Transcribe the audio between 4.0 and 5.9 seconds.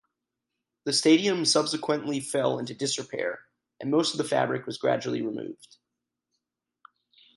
of the fabric was gradually removed.